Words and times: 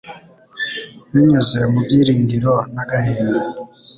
Binyuze 1.13 1.59
mu 1.71 1.79
byiringiro 1.85 2.53
n'agahinda 2.73 3.39